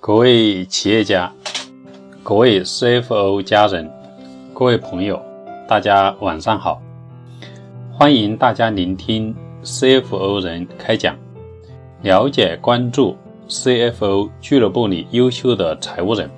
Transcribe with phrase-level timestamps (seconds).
[0.00, 1.32] 各位企业家、
[2.22, 3.90] 各位 CFO 家人、
[4.52, 5.22] 各位朋友，
[5.68, 6.82] 大家晚上好！
[7.92, 11.16] 欢迎大家聆听 CFO 人开讲，
[12.02, 13.16] 了解关注
[13.48, 16.28] CFO 俱乐部里优秀的财务人。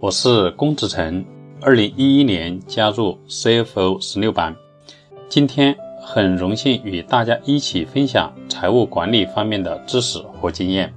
[0.00, 1.24] 我是龚子成，
[1.60, 4.54] 二零一一年加入 CFO 十六班，
[5.28, 10.94] 今天很荣幸与大家一起分享财务管理方面的知识和经验。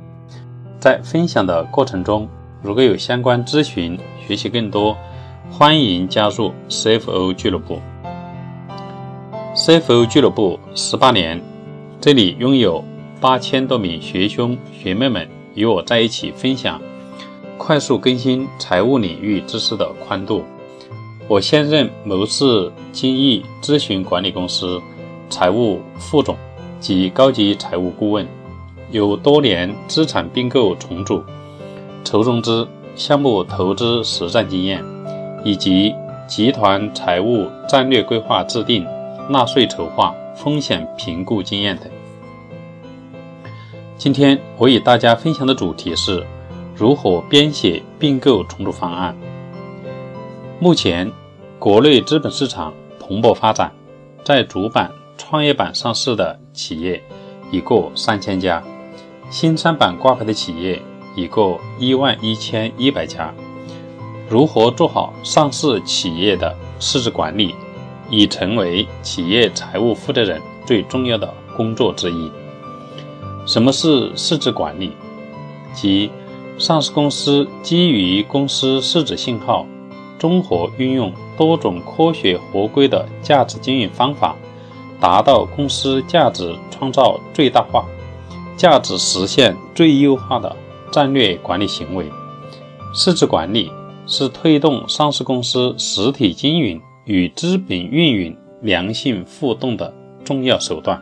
[0.82, 2.28] 在分享的过程中，
[2.64, 4.98] 如果有相关咨询、学习更多，
[5.52, 7.80] 欢迎加入 CFO 俱乐部。
[9.56, 11.40] CFO 俱乐部十八年，
[12.00, 12.84] 这里拥有
[13.20, 16.82] 八千多名学兄学妹们与我在一起分享，
[17.60, 20.44] 快速更新财务领域知识的宽度。
[21.28, 24.82] 我现任谋士精益咨询管理公司
[25.30, 26.36] 财务副总
[26.80, 28.28] 及高级财务顾问。
[28.92, 31.24] 有多年资产并购重组、
[32.04, 34.84] 筹融资、项目投资实战经验，
[35.46, 35.96] 以及
[36.28, 38.86] 集团财务战略规划制定、
[39.30, 41.88] 纳税筹划、风险评估经验等。
[43.98, 46.26] 今天我与大家分享的主题是
[46.76, 49.16] 如何编写并购重组方案。
[50.60, 51.10] 目前，
[51.58, 53.72] 国内资本市场蓬勃发展，
[54.26, 57.02] 在主板、创业板上市的企业
[57.52, 58.62] 已过三千家。
[59.32, 60.82] 新三板挂牌的企业
[61.16, 63.34] 已过一万一千一百家。
[64.30, 67.56] 如何做好上市企业的市值管理，
[68.10, 72.30] 已成为企业财务负责人最重要的工作之一。
[73.46, 74.92] 什么是市值管理？
[75.74, 76.12] 即
[76.58, 79.66] 上市公司基于公司市值信号，
[80.20, 84.36] 综合运用多种科学合规的价值经营方法，
[85.00, 87.86] 达到公司价值创造最大化。
[88.62, 90.56] 价值实现最优化的
[90.92, 92.06] 战略管理行为，
[92.94, 93.72] 市值管理
[94.06, 99.92] 是推动上市公司实体经营与资本运营良性互动的
[100.24, 101.02] 重要手段。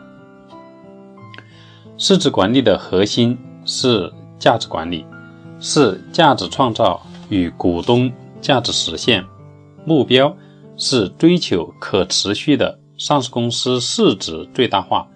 [1.98, 5.04] 市值管理的核心是价值管理，
[5.58, 8.10] 是价值创造与股东
[8.40, 9.22] 价值实现，
[9.84, 10.34] 目标
[10.78, 15.06] 是追求可持续的上市公司市值最大化，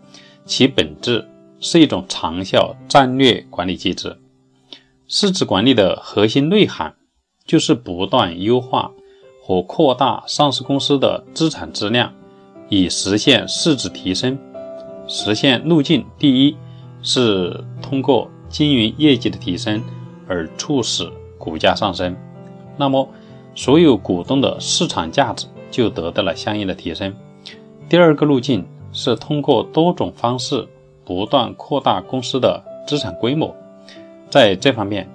[0.45, 1.27] 其本质。
[1.65, 4.19] 是一种长效战略管理机制。
[5.09, 6.95] 市值管理的核心内涵
[7.47, 8.91] 就是不断优化
[9.43, 12.13] 和扩大上市公司的资产质量，
[12.69, 14.39] 以实现市值提升。
[15.09, 16.55] 实现路径第一
[17.03, 19.83] 是通过经营业绩的提升
[20.29, 22.15] 而促使股价上升，
[22.77, 23.09] 那么
[23.55, 27.15] 所有股东的市场价值就得到了相应的提升。
[27.89, 30.69] 第二个路径是通过多种方式。
[31.05, 33.55] 不断扩大公司的资产规模，
[34.31, 35.09] 在这方面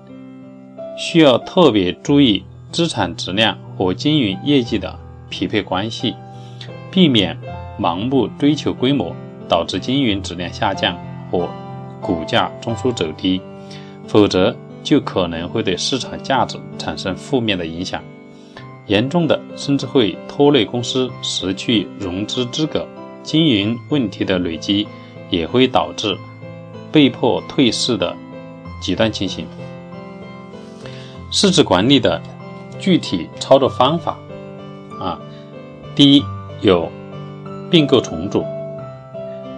[0.98, 4.98] 需要特别注意资产质量和经营业绩的
[5.30, 6.14] 匹配关系，
[6.92, 7.38] 避免
[7.80, 9.16] 盲目追求规模
[9.48, 10.98] 导致经营质量下降
[11.32, 11.50] 或
[12.02, 13.42] 股价中枢走低，
[14.08, 18.04] 否则就可能会对市场价值产生负面的影响，
[18.88, 22.88] 严重的甚至会拖累公司失去融资资格，
[23.24, 24.88] 经营问题的累积。
[25.30, 26.18] 也会导致
[26.92, 28.16] 被迫退市的
[28.82, 29.46] 极端情形。
[31.32, 32.22] 市值管理的
[32.80, 34.18] 具体操作方法
[35.00, 35.20] 啊，
[35.96, 36.24] 第一
[36.62, 36.90] 有
[37.70, 38.44] 并购重组，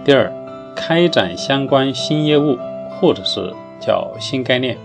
[0.04, 0.30] 第二
[0.76, 2.58] 开展相关新业务
[2.90, 4.76] 或者是叫新概念，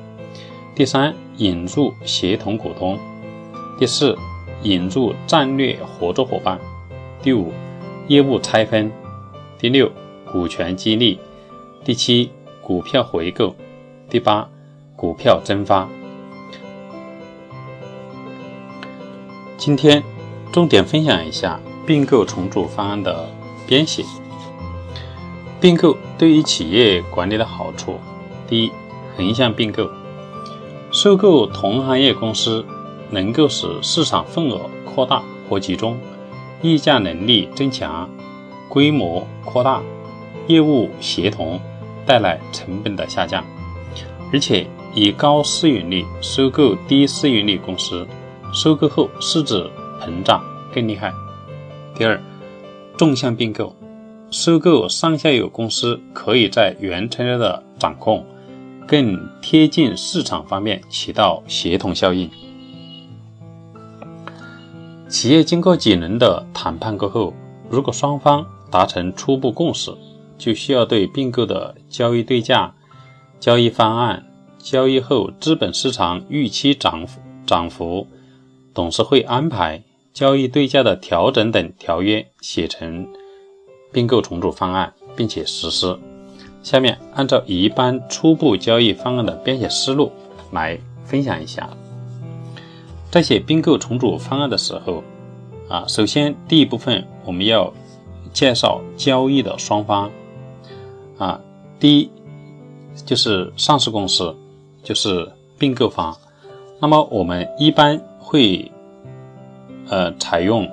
[0.73, 2.97] 第三引入协同股东，
[3.77, 4.17] 第四
[4.63, 6.57] 引入战略合作伙伴，
[7.21, 7.51] 第五
[8.07, 8.89] 业务拆分，
[9.59, 9.91] 第六。
[10.31, 11.19] 股权激励，
[11.83, 13.55] 第七，股票回购，
[14.09, 14.47] 第八，
[14.95, 15.87] 股票增发。
[19.57, 20.03] 今天
[20.51, 23.27] 重点分享一下并购重组方案的
[23.65, 24.03] 编写。
[25.59, 27.99] 并购对于企业管理的好处，
[28.47, 28.71] 第一，
[29.15, 29.89] 横向并购，
[30.91, 32.63] 收购同行业公司，
[33.09, 35.97] 能够使市场份额扩大和集中，
[36.61, 38.07] 议价能力增强，
[38.69, 39.81] 规模扩大。
[40.47, 41.59] 业务协同
[42.05, 43.43] 带来成本的下降，
[44.31, 48.07] 而且以高市盈率收购低市盈率公司，
[48.53, 49.69] 收购后市值
[50.01, 50.41] 膨胀
[50.73, 51.11] 更厉害。
[51.95, 52.21] 第二，
[52.97, 53.75] 纵向并购，
[54.31, 58.25] 收购上下游公司可以在原材料的掌控
[58.87, 62.29] 更贴近市场方面起到协同效应。
[65.09, 67.33] 企业经过几轮的谈判过后，
[67.69, 69.91] 如果双方达成初步共识。
[70.37, 72.73] 就需要对并购的交易对价、
[73.39, 74.25] 交易方案、
[74.57, 78.07] 交易后资本市场预期涨幅涨幅、
[78.73, 79.81] 董事会安排、
[80.13, 83.07] 交易对价的调整等条约写成
[83.91, 85.97] 并购重组方案，并且实施。
[86.63, 90.11] 下面按照一般初步交易方案的编写思路
[90.51, 91.69] 来分享一下。
[93.09, 95.01] 在写并购重组方案的时候，
[95.69, 97.73] 啊，首先第一部分我们要
[98.33, 100.11] 介绍交易的双方，
[101.17, 101.39] 啊，
[101.79, 102.09] 第一
[103.05, 104.35] 就是上市公司，
[104.83, 106.15] 就是并购方。
[106.79, 108.71] 那么我们一般会
[109.89, 110.69] 呃采用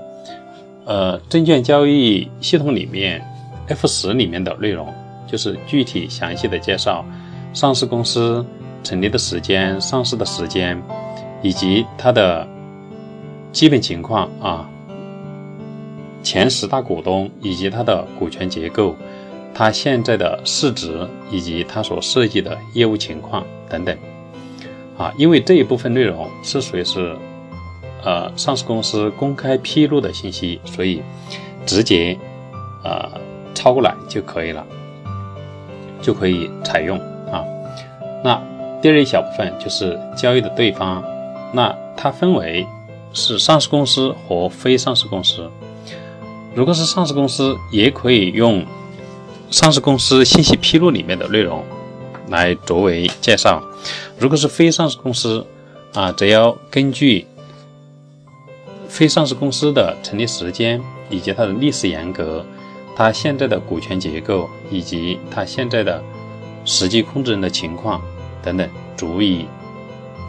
[0.84, 3.24] 呃证券交易系统里面
[3.68, 4.92] F 十里面的内容，
[5.26, 7.04] 就是具体详细的介绍
[7.52, 8.44] 上市公司
[8.82, 10.82] 成立的时间、上市的时间
[11.42, 12.46] 以及它的
[13.50, 14.68] 基本情况啊。
[16.22, 18.96] 前十大股东以及它的股权结构，
[19.54, 23.96] 它现在的市值以及它所涉及的业务情况等等，
[24.98, 27.16] 啊，因为这一部分内容是属于是，
[28.02, 31.00] 呃，上市公司公开披露的信息，所以
[31.64, 32.18] 直接，
[32.82, 33.08] 呃，
[33.54, 34.66] 抄过来就可以了，
[36.02, 36.98] 就可以采用
[37.30, 37.44] 啊。
[38.24, 38.42] 那
[38.82, 41.02] 第二一小部分就是交易的对方，
[41.52, 42.66] 那它分为
[43.12, 45.48] 是上市公司和非上市公司。
[46.54, 48.64] 如果是上市公司，也可以用
[49.50, 51.64] 上市公司信息披露里面的内容
[52.28, 53.62] 来作为介绍。
[54.18, 55.46] 如果是非上市公司，
[55.92, 57.26] 啊，则要根据
[58.88, 62.44] 非上市公司的成立时间以及它的历史沿革、
[62.96, 66.02] 它现在的股权结构以及它现在的
[66.64, 68.02] 实际控制人的情况
[68.42, 69.46] 等等，逐一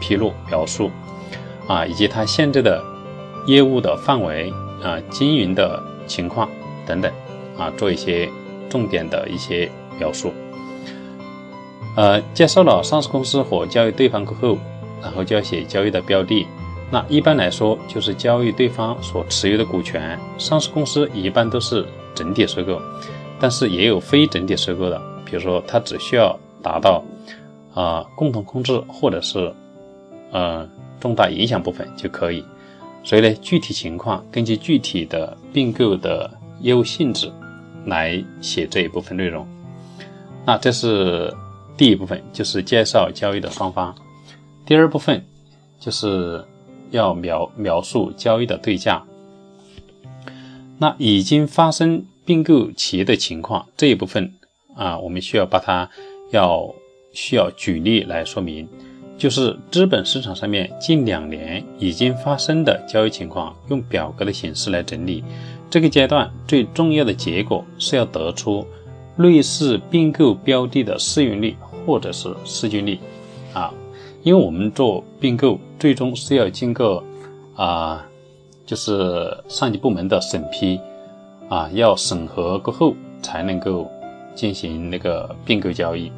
[0.00, 0.90] 披露描述，
[1.66, 2.82] 啊，以及它现在的
[3.46, 4.52] 业务的范围
[4.82, 5.82] 啊，经营的。
[6.06, 6.48] 情况
[6.86, 7.12] 等等
[7.58, 8.30] 啊，做一些
[8.68, 10.32] 重点的一些描述。
[11.96, 14.58] 呃，介绍了上市公司和交易对方过后，
[15.02, 16.46] 然后就要写交易的标的。
[16.90, 20.18] 那一般来说，就是交易对方所持有的股权。
[20.38, 21.84] 上市公司一般都是
[22.14, 22.80] 整体收购，
[23.40, 27.02] 但是也有非整体收购的，比如说它只需要达到
[27.74, 29.52] 啊共同控制或者是
[30.30, 30.68] 呃
[31.00, 32.44] 重大影响部分就可以。
[33.02, 36.30] 所以呢，具体情况根据具体的并购的
[36.60, 37.32] 业务性质
[37.86, 39.46] 来写这一部分内容。
[40.44, 41.34] 那这是
[41.76, 43.94] 第一部分，就是介绍交易的双方。
[44.64, 45.24] 第二部分
[45.80, 46.44] 就是
[46.90, 49.02] 要描描述交易的对价。
[50.78, 54.34] 那已经发生并购企业的情况这一部分
[54.74, 55.88] 啊，我们需要把它
[56.30, 56.74] 要
[57.12, 58.68] 需要举例来说明。
[59.18, 65.24] 就是资本市场上面近两年已经发生的交易情况，用表格的形式来整理。
[65.68, 68.66] 这个阶段最重要的结果是要得出
[69.16, 72.98] 类似并购标的的市盈率或者是市净率
[73.52, 73.72] 啊，
[74.22, 77.02] 因为我们做并购最终是要经过
[77.54, 78.06] 啊，
[78.64, 80.78] 就是上级部门的审批
[81.48, 83.90] 啊，要审核过后才能够
[84.34, 86.12] 进行那个并购交易。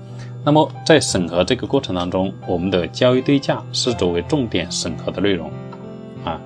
[0.45, 5.51] 那么在审核这个过程当中，我们的交易对价是作为重点审核的内容，
[6.25, 6.41] 啊，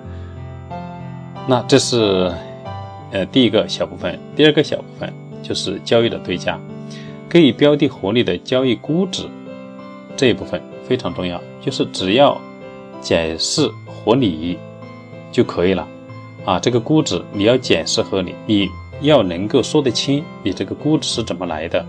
[1.46, 2.32] 那这是
[3.12, 5.12] 呃第一个小部分，第二个小部分
[5.43, 6.59] 就是交易的对价，
[7.29, 9.29] 给予标的合理的交易估值
[10.17, 12.37] 这一部分非常重要，就是只要
[13.00, 14.59] 解释合理
[15.31, 15.87] 就可以了，
[16.45, 18.69] 啊，这个估值你要解释合理，你
[19.02, 21.87] 要能够说得清你这个估值是怎么来的，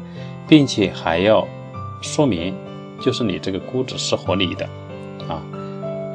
[0.48, 1.48] 并且还要。
[2.06, 2.54] 说明
[3.00, 4.66] 就是你这个估值是合理的
[5.30, 5.42] 啊，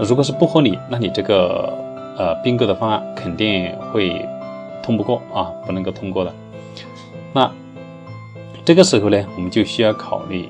[0.06, 1.72] 如果是不合理，那你这个
[2.18, 4.22] 呃并购的方案肯定会
[4.82, 6.34] 通不过啊，不能够通过的。
[7.32, 7.50] 那
[8.64, 10.48] 这个时候呢，我们就需要考虑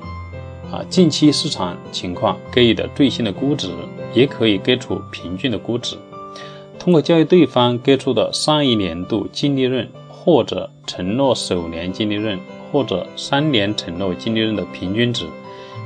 [0.71, 3.69] 啊近期市场情况给予的最新的估值，
[4.13, 5.97] 也可以给出平均的估值，
[6.77, 12.39] 通过交易对方给出的上一年度净利润或者承诺首年净利润。
[12.71, 15.25] 或者三年承诺净利润的平均值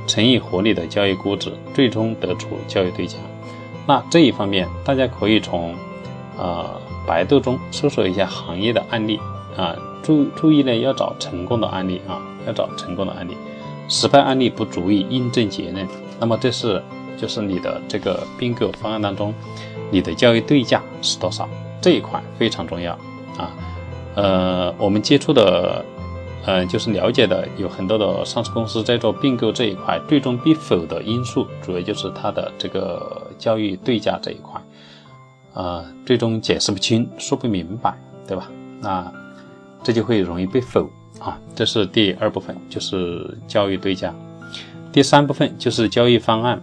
[0.06, 3.16] 乘以合理的交易估值，最终得出交易对价。
[3.86, 5.74] 那这一方面，大家可以从
[6.36, 9.18] 呃百度中搜索一下行业的案例
[9.56, 13.36] 啊，注注意呢要找成功的案例啊，要找成功的案例，
[13.88, 15.86] 失败案例不足以印证结论。
[16.18, 16.82] 那么这是
[17.16, 19.34] 就是你的这个并购方案当中，
[19.90, 21.48] 你的交易对价是多少？
[21.80, 22.92] 这一块非常重要
[23.36, 23.52] 啊。
[24.14, 25.84] 呃，我们接触的。
[26.46, 34.60] 嗯，就是了解的有很多的上市公司在做并购这一块，最终必否的因素，主要就是它的这个交易对价这一块，
[35.54, 37.96] 啊，最终解释不清，说不明白，
[38.26, 38.50] 对吧？
[38.80, 39.10] 那
[39.82, 41.40] 这就会容易被否啊。
[41.54, 44.14] 这是第二部分，就是交易对价。
[44.92, 46.60] 第三部分就是交易方案，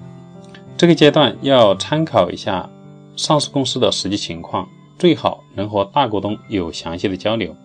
[0.78, 2.70] 这个阶段要参考一下
[3.16, 4.68] 上市公司的实际情况，
[5.00, 7.56] 最好能和大股东有详细的交流，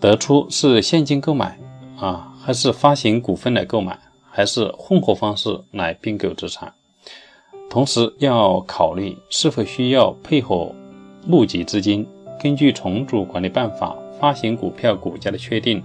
[0.00, 1.58] 得出是现金购买
[1.98, 3.98] 啊，还是发行股份来购买，
[4.30, 6.72] 还是混合方式来并购资产。
[7.70, 10.74] 同时要考虑是否需要配合
[11.24, 12.04] 募集资金，
[12.42, 15.80] 根据重组管理办法发行股票股价的确定，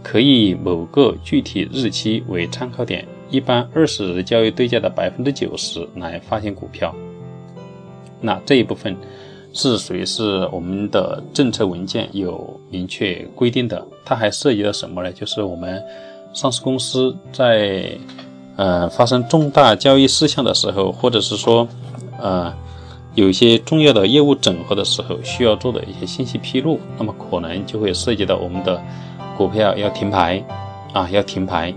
[0.00, 6.94] 可以以某个具体日期为参考点，一般二十日交易对价的百分之九十来发行股票。
[8.20, 8.96] 那这一部分
[9.52, 15.12] 是属于是我们的政策文件有明确规定的，它还涉及到什么呢？
[15.12, 15.82] 就是我们
[16.32, 17.90] 上市公司在。
[18.56, 21.66] 呃，发生重大交易事项的时候，或者是说，
[22.20, 22.54] 呃，
[23.14, 28.80] 有一些重要的业务整合的时候，需要做的一些信息披露，那么可能就会涉及到我们的
[29.36, 30.44] 股票要停牌，
[30.92, 31.74] 啊，要停牌，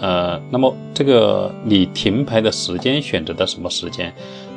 [0.00, 4.12] 呃，那么这个你停牌的时间选择的什么时间，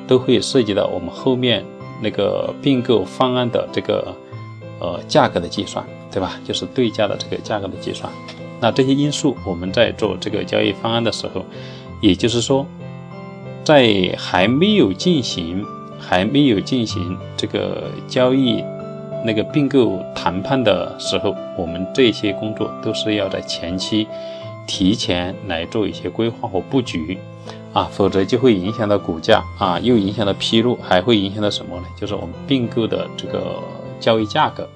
[0.07, 1.63] 都会涉及到我们后面
[2.01, 4.11] 那个并购方案的这个
[4.79, 6.39] 呃价格的计算，对吧？
[6.43, 8.11] 就是对价的这个价格的计算。
[8.65, 11.45] 那这些因素，我们在做这个交易方案的时候，
[12.01, 12.65] 也就是说，
[13.63, 15.63] 在还没有进行、
[15.99, 18.63] 还没有进行这个交易
[19.23, 24.07] 那个并购谈判的时候，我们这些工作都是要在前期
[24.65, 27.19] 提前来做一些规划和布局
[27.71, 31.85] 啊，否则就会影响到股价啊，又影响到披露，还会影响到什么呢？
[31.95, 33.61] 就是我们并购的这个
[33.99, 34.67] 交易价格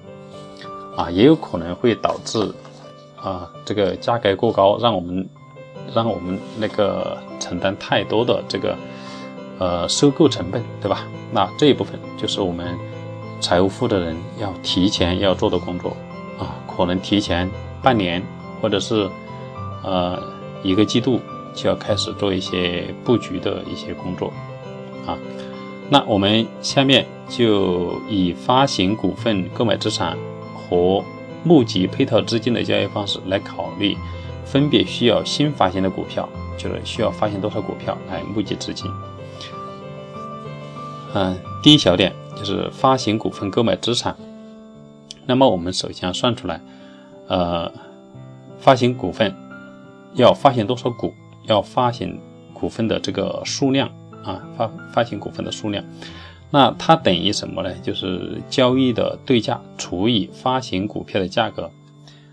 [0.95, 2.53] 啊，也有可能会导致。
[3.21, 5.27] 啊，这个价格过高，让我们
[5.93, 8.77] 让我们那个承担太多的这个
[9.57, 11.05] 呃收购成本，对吧？
[11.31, 12.77] 那这一部分就是我们
[13.41, 15.89] 财务负责人要提前要做的工作
[16.39, 17.49] 啊，可能提前
[17.83, 18.23] 半年
[18.61, 19.09] 或者是
[19.83, 20.17] 呃
[20.63, 21.19] 一个季度
[21.53, 24.31] 就要开始做一些布局的一些工作
[25.05, 25.17] 啊。
[25.89, 30.17] 那我们下面就以发行股份购买资产
[30.55, 31.03] 和。
[31.43, 33.95] 募集配套资金的交易方式来考虑，
[34.45, 36.27] 分别需要新发行的股票，
[36.57, 38.91] 就是需要发行多少股票来募集资金。
[41.13, 44.15] 嗯，第一小点就是发行股份购买资产。
[45.25, 46.59] 那么我们首先要算出来，
[47.27, 47.71] 呃，
[48.59, 49.35] 发行股份
[50.13, 52.19] 要发行多少股，要发行
[52.53, 53.89] 股份的这个数量
[54.23, 55.83] 啊，发发行股份的数量。
[56.51, 57.71] 那它等于什么呢？
[57.83, 61.69] 就是交易的对价除以发行股票的价格，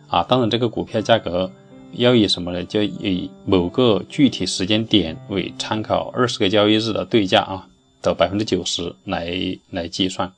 [0.08, 1.52] 啊，当然这个股票价格
[1.92, 2.64] 要以什么呢？
[2.64, 7.68] 就以某个具体时间点为参考，二十个交易日的对价啊
[8.00, 9.36] 的百分之九十来
[9.70, 10.32] 来计算，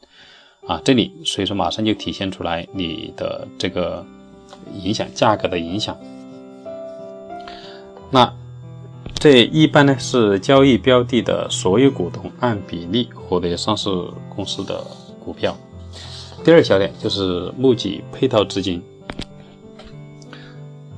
[0.66, 4.04] 啊，这里所以说马上就体现出来你的这个
[4.74, 5.96] 影响价格的影响，
[8.10, 8.37] 那。
[9.20, 13.90] 这一般呢是交易标的的所有股东按比例获得上市
[14.28, 14.80] 公司的
[15.24, 15.56] 股票。
[16.44, 18.80] 第二小点就是募集配套资金，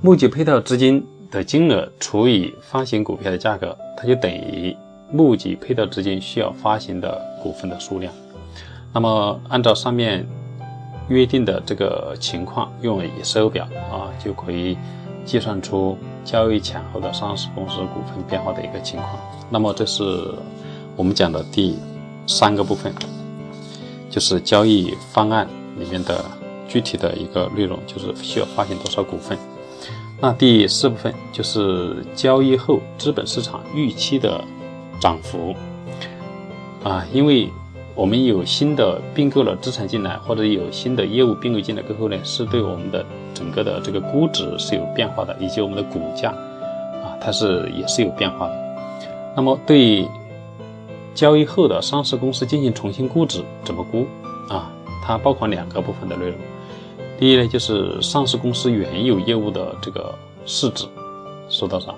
[0.02, 4.76] 募集配套资金的金额除以发行股票的价格，它就等于
[5.10, 8.12] 募集配套资金需要发行的股份的数量。
[8.92, 10.28] 那么按照上面
[11.08, 14.76] 约定的这个情况，用 Excel 表啊就可以
[15.24, 15.96] 计算出。
[16.30, 19.18] 交易前后的上市公司股份变化的一个情况，
[19.50, 20.32] 那么这是
[20.94, 21.76] 我们讲的第
[22.24, 22.94] 三个部分，
[24.08, 26.24] 就是交易方案里面的
[26.68, 29.36] 具体的一个内容，就是需要发行多少股份。
[30.20, 34.44] 那第四部分就是交易后资本市场预期的
[35.00, 35.52] 涨幅
[36.84, 37.50] 啊，因为。
[37.94, 43.04] 我们有新的并购了资产进来，或者有新的业务并购进来过后呢，是对我们的
[43.34, 48.54] 整个的这个估值是有变化的，以及我们的股价啊，它是也是有变化的。
[49.36, 50.08] 那么对
[51.14, 54.06] 交易后的上市公司进行重新估值，怎么估
[54.48, 54.70] 啊？
[55.04, 56.34] 它包括两个部分的内容。
[57.18, 60.14] 第一呢，就是上市公司原有业务的这个
[60.46, 60.86] 市值
[61.48, 61.94] 是多少，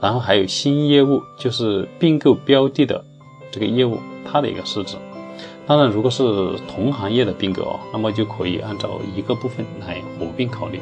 [0.00, 3.04] 然后还有新业务，就是并购标的的
[3.50, 4.96] 这个业务它的一个市值。
[5.64, 6.22] 当然，如果是
[6.66, 10.80] 同行业的并购啊，那么就可以按照一个部分来合并考虑。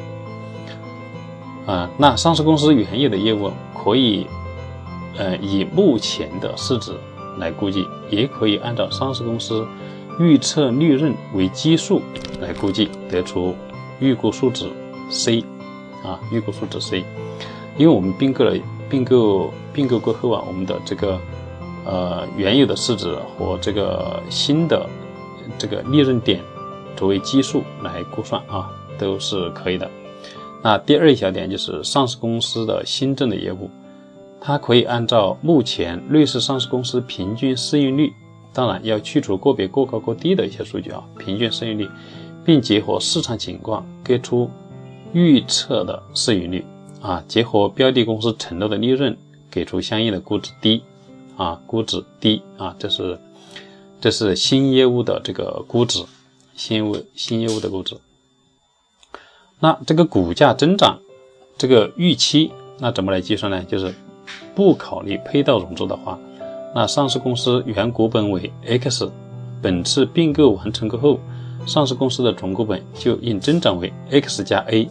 [1.67, 4.25] 啊，那上市公司原有的业务可以，
[5.17, 6.93] 呃，以目前的市值
[7.37, 9.65] 来估计，也可以按照上市公司
[10.19, 12.01] 预测利润为基数
[12.39, 13.55] 来估计，得出
[13.99, 14.67] 预估数值
[15.11, 15.45] C，
[16.03, 17.05] 啊，预估数值 C。
[17.77, 18.57] 因为我们并购了，
[18.89, 21.19] 并购并购过后啊，我们的这个。
[21.85, 24.87] 呃，原有的市值和这个新的
[25.57, 26.41] 这个利润点
[26.95, 28.69] 作为基数来估算啊，
[28.99, 29.89] 都是可以的。
[30.63, 33.69] 那第二一小点就是上市公司的新增的业务，
[34.39, 38.13] 它可以按照目前类似上市公司平均市盈率，
[38.53, 41.89] 当然要去除个别过高过低的一些数据啊，平均市盈率，
[42.45, 44.47] 并结合市场情况给出
[45.13, 46.63] 预测的市盈率
[47.01, 49.17] 啊，结合标的公司承诺的利润，
[49.49, 50.83] 给出相应的估值低
[51.41, 53.19] 啊，估值低啊，这是
[53.99, 56.05] 这是新业务的这个估值，
[56.53, 57.97] 新业务新业务的估值。
[59.59, 60.99] 那这个股价增长
[61.57, 63.63] 这个预期，那怎么来计算呢？
[63.63, 63.91] 就是
[64.53, 66.19] 不考虑配套融资的话，
[66.75, 69.11] 那上市公司原股本为 X，
[69.63, 71.19] 本次并购完成过后，
[71.65, 74.87] 上市公司的总股本就应增长为 X 加 A，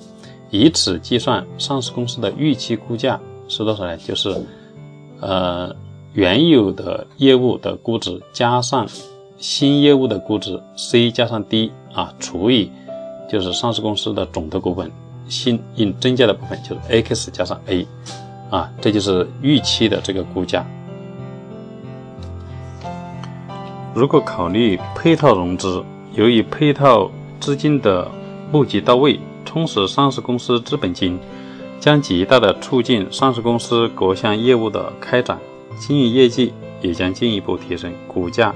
[0.50, 3.96] 以此计算上市公司的预期股价是多少呢？
[3.98, 4.34] 就是，
[5.20, 5.72] 呃，
[6.12, 8.86] 原有的业务的估值加上
[9.38, 12.70] 新业务的估值 C 加上 D 啊，除以
[13.30, 14.90] 就是上市公司的总的股本
[15.28, 17.86] 新应增加的部分就是 X 加上 A。
[18.50, 20.66] 啊，这就是预期的这个估价。
[23.94, 28.10] 如果考虑配套融资，由于配套资金的
[28.50, 31.16] 募集到位，充实上市公司资本金，
[31.78, 35.38] 将极大的促进上市公司各项业务的开展，
[35.78, 38.54] 经营业绩也将进一步提升，股价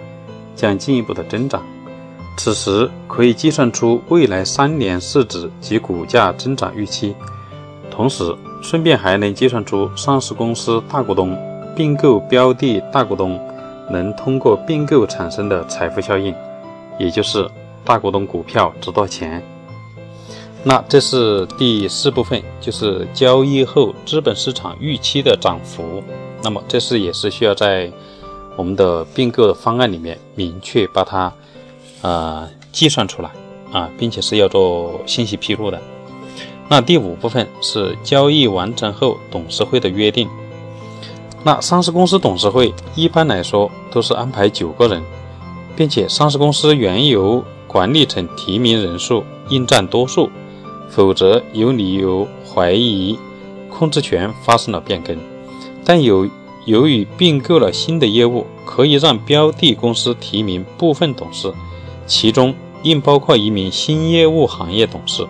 [0.55, 1.63] 将进一步的增长。
[2.37, 7.15] 此时可以计算出未来三年市值及股价增长预期，
[7.91, 8.35] 同时。
[8.65, 11.37] 顺便还能计算出上市公司大股东
[11.77, 13.39] 并购标的大股东
[13.91, 16.35] 能通过并购产生的财富效应，
[16.99, 17.47] 也就是
[17.85, 19.43] 大股东股票值多少钱。
[20.63, 26.03] 那这是第四部分，就是交易后资本市场预期的涨幅。
[26.45, 27.91] 那么这是也是需要在
[28.55, 31.33] 我们的并购的方案里面明确把它
[32.03, 33.31] 呃计算出来
[33.73, 35.81] 啊，并且是要做信息披露的。
[36.69, 40.29] 那第五部分是交易完成后董事会的约定。
[41.43, 45.03] 那上市公司董事会一般来说都是安排九个人，
[45.75, 50.31] 并且上市公司原有管理层提名人数应占多数，
[50.91, 53.19] 否则有理由怀疑
[53.71, 55.34] 控制权发生了变更。
[55.85, 56.29] 但有
[56.65, 61.53] 由于并购了新的业务，可以让标的公司提名部分董事，
[62.07, 65.27] 其中应包括一名新业务行业董事。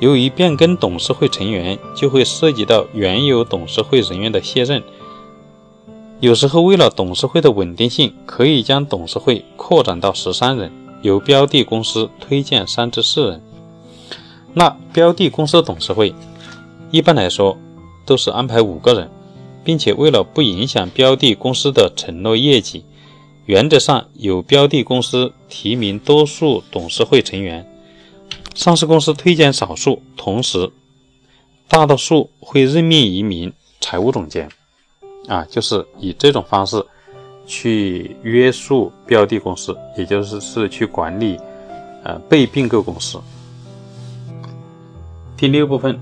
[0.00, 4.82] 由于变更董事会成员，就会涉及到原有董事会人员的卸任。
[6.20, 13.42] 有时候，为了董事会的稳定性，可以将董事会扩展到十三人，由标的公司推荐三至四人。
[14.52, 16.14] 那标的公司董事会
[16.90, 17.56] 一般来说
[18.04, 19.10] 都是安排五个人，
[19.64, 22.84] 并且为了不影响标的公司的承诺业绩，
[23.46, 27.68] 原则上由标的公司提名多数董事会成员。
[28.54, 30.70] 上市公司推荐少数，同时
[31.66, 34.48] 大多数会任命一名财务总监，
[35.26, 36.84] 啊，就是以这种方式
[37.46, 41.36] 去约束标的公司，也就是是去管理
[42.04, 43.18] 呃被并购公司。
[45.36, 45.98] 第六部分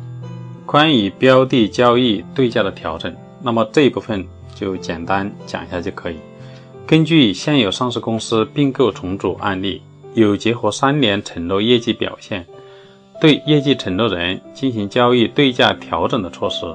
[0.66, 6.16] 关于标的交易对价的调整，那么这一部分就简单讲一下就可以。
[6.86, 9.82] 根据现有上市公司并购重组案例。
[10.14, 12.44] 有结合三年承诺业绩表现，
[13.18, 16.66] 对业绩承诺人进行交易对价调整的措施。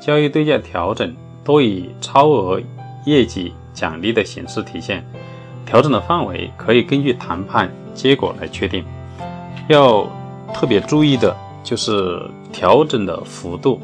[0.00, 2.60] 交易对价调整多以超额
[3.04, 5.04] 业绩奖励的形式体现，
[5.66, 8.84] 调整的范围可以根据谈判结果来确定。
[9.66, 10.08] 要
[10.54, 13.80] 特别注意的就是调整的幅度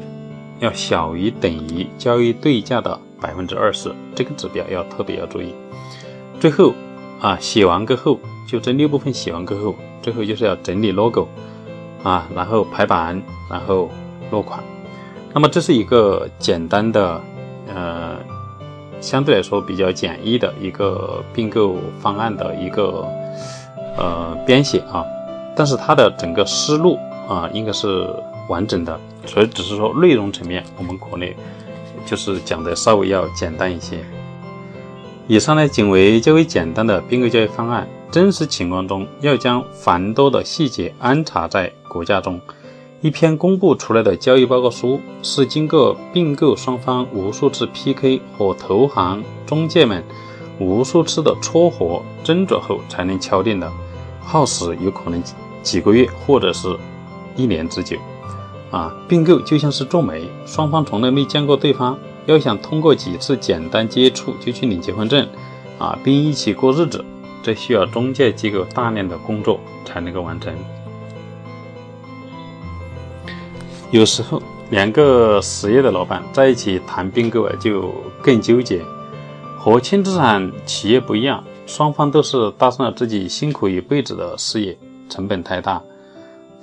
[0.61, 5.53] 要小于等于交易对价的百分之二十，这个指标要特别要注意。
[6.39, 6.73] 最后
[7.19, 8.17] 啊，写完过后。
[8.47, 11.25] 就这六部分写完过后，最后就是要整理 logo
[12.03, 13.89] 啊，然后排版，然后
[14.29, 14.61] 落款。
[15.31, 17.21] 那么这是一个简单的，
[17.73, 18.17] 呃，
[18.99, 23.07] 相对来说比较简易的一个并购方案的一个
[23.97, 25.05] 呃编写啊。
[25.55, 26.97] 但是它的整个思路
[27.29, 28.05] 啊，应该是
[28.47, 31.35] 完整的，所以只是说内容层面，我们国内
[32.05, 34.03] 就是讲的稍微要简单一些。
[35.27, 37.87] 以上呢，仅为较为简单的并购交易方案。
[38.11, 42.41] 真实情况中，要将繁多的细节安插在股价中。
[42.99, 50.03] 一篇公布出来的交易报告书，是经过并购双方无数次 PK 和投行中介们
[50.59, 53.71] 无数次的撮合斟酌后才能敲定的，
[54.19, 55.23] 耗时有可能
[55.63, 56.77] 几个月或者是
[57.37, 57.97] 一年之久。
[58.71, 65.27] 啊，并购就像是做媒，双方从来没见过对方，要想通过几次简单接触就去领结婚证，
[65.77, 67.03] 啊，并一起过日子。
[67.43, 70.53] 这需要中介机构大量的工作才能够完成。
[73.89, 78.81] 有时候两个实业的老板在一起谈并购啊，就更纠结。
[79.57, 84.77] 和轻资产企业不一样，双方都是搭上了自己辛苦一辈子的事业，
[85.09, 85.81] 成本太大。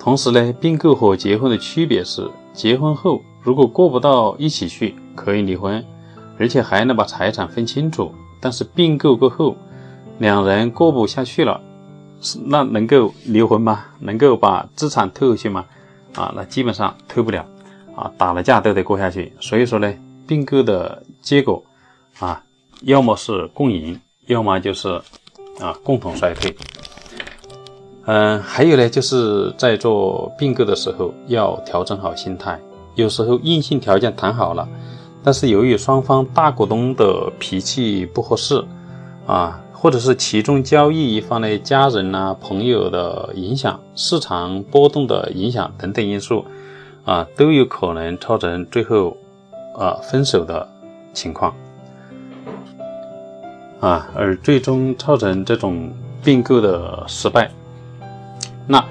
[0.08, 5.84] 同时呢，并购和结婚的区别是，结婚后如果过不到一起去，可以离婚，
[6.38, 8.10] 而且还能把财产分清楚。
[8.40, 9.54] 但是并购过后，
[10.16, 11.60] 两人过不下去了，
[12.46, 13.84] 那能够离婚吗？
[13.98, 15.66] 能够把资产退回去吗？
[16.14, 17.44] 啊，那基本上退不了，
[17.94, 19.30] 啊，打了架都得过下去。
[19.40, 19.94] 所以说呢，
[20.26, 21.62] 并购的结果
[22.18, 22.42] 啊，
[22.80, 24.88] 要么是共赢，要么就是
[25.60, 26.56] 啊共同衰退。
[28.10, 32.58] 嗯，还有呢，就是在做并购的时候要调整好心态。
[32.94, 34.66] 有时候硬性条件谈好了，
[35.22, 38.64] 但是由于双方大股东的脾气不合适，
[39.26, 46.46] 啊，或者是其中交易一方的家人呐、朋友的影响、市场波动的影响等等因素，
[47.04, 49.14] 啊，都有可能造成最后
[49.76, 50.66] 啊分手的
[51.12, 51.54] 情况，
[53.80, 55.92] 啊，而最终造成这种
[56.24, 57.50] 并购的失败。
[58.70, 58.84] 那，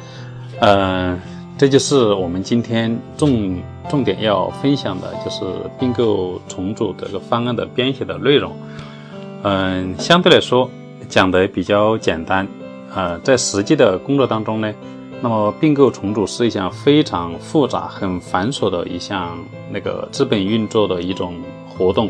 [0.60, 1.20] 嗯，
[1.56, 5.46] 这就是我们今天重重点要分享的，就是
[5.80, 8.56] 并购重组这个方案的编写的内容。
[9.44, 10.68] 嗯，相对来说
[11.08, 12.48] 讲的比较简单，
[12.96, 14.74] 呃，在实际的工作当中呢，
[15.22, 19.38] 那么并购重组是一项非常复杂、很繁琐的一项
[19.72, 21.36] 那个资本运作的一种
[21.70, 22.10] 活动，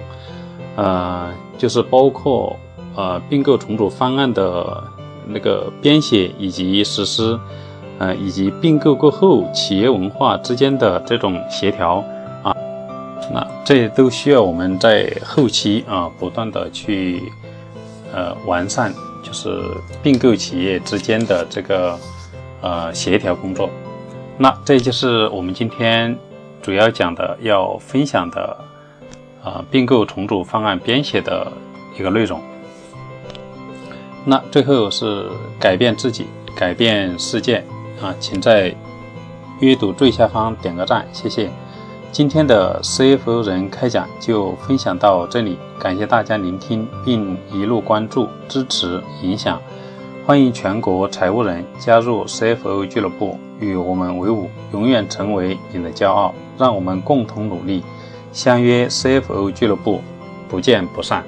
[0.78, 2.56] 呃，就是包括
[2.96, 4.82] 呃并购重组方案的。
[5.30, 7.40] 那个编写以及实施，
[8.00, 12.04] 呃，以及并购过后企业文化之间的这种协调
[12.44, 12.56] 啊，
[13.34, 17.22] 那这都需要我们在后期啊不断的去
[18.14, 19.60] 呃完善，就是
[20.02, 21.98] 并购企业之间的这个
[22.62, 23.70] 呃协调工作。
[24.38, 26.16] 那这就是我们今天
[26.62, 28.58] 主要讲的要分享的
[29.44, 31.52] 啊并购重组方案编写的
[31.98, 32.40] 一个内容。
[34.30, 35.26] 那最后是
[35.58, 37.64] 改变自己，改变世界
[38.02, 38.14] 啊！
[38.20, 38.76] 请在
[39.62, 41.50] 阅读最下方点个赞，谢谢。
[42.12, 49.62] 今天的 CFO 人开讲就分享到这里，感谢大家聆听并一路关注、支持、影响。
[50.26, 56.36] 欢迎全国财务人加入 CFO 俱乐部，与我们为伍，永远成为你的骄傲。
[56.58, 57.82] 让我们共同努力，
[58.34, 60.02] 相约 CFO 俱乐部，
[60.50, 61.24] 不见不散。